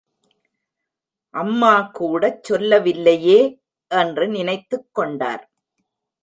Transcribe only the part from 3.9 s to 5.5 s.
என்று நினைத்துக் கொண்டார்.